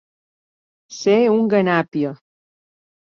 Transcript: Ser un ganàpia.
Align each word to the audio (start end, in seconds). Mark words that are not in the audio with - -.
Ser 1.01 1.19
un 1.35 1.45
ganàpia. 1.55 2.15